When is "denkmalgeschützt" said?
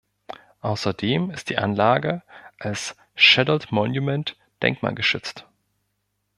4.63-5.45